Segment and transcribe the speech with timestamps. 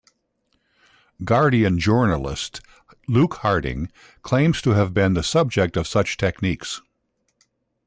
[1.23, 2.59] "Guardian" journalist,
[3.07, 3.91] Luke Harding,
[4.23, 6.81] claims to have been the subject of such techniques.